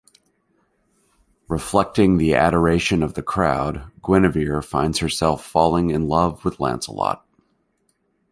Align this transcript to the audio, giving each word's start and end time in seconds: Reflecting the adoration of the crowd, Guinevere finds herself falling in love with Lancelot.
Reflecting 1.47 2.17
the 2.17 2.33
adoration 2.33 3.03
of 3.03 3.13
the 3.13 3.21
crowd, 3.21 3.83
Guinevere 4.03 4.63
finds 4.63 4.97
herself 4.97 5.45
falling 5.45 5.91
in 5.91 6.07
love 6.07 6.43
with 6.43 6.59
Lancelot. 6.59 7.23